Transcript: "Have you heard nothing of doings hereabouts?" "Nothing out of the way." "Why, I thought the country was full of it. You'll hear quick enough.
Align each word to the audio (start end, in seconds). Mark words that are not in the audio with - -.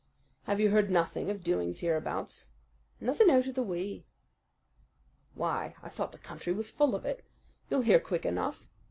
"Have 0.45 0.59
you 0.59 0.71
heard 0.71 0.89
nothing 0.89 1.29
of 1.29 1.43
doings 1.43 1.81
hereabouts?" 1.81 2.49
"Nothing 2.99 3.29
out 3.29 3.45
of 3.45 3.53
the 3.53 3.61
way." 3.61 4.03
"Why, 5.35 5.75
I 5.83 5.89
thought 5.89 6.11
the 6.11 6.17
country 6.17 6.53
was 6.53 6.71
full 6.71 6.95
of 6.95 7.05
it. 7.05 7.23
You'll 7.69 7.81
hear 7.81 7.99
quick 7.99 8.25
enough. 8.25 8.67